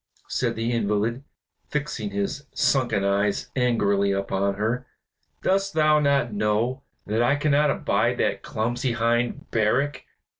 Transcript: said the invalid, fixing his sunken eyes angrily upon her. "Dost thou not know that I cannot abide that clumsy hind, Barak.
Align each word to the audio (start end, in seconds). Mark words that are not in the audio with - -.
said 0.27 0.55
the 0.55 0.71
invalid, 0.71 1.23
fixing 1.69 2.09
his 2.09 2.47
sunken 2.55 3.03
eyes 3.05 3.51
angrily 3.55 4.11
upon 4.11 4.55
her. 4.55 4.87
"Dost 5.43 5.75
thou 5.75 5.99
not 5.99 6.33
know 6.33 6.81
that 7.05 7.21
I 7.21 7.35
cannot 7.35 7.69
abide 7.69 8.17
that 8.17 8.41
clumsy 8.41 8.93
hind, 8.93 9.51
Barak. 9.51 10.03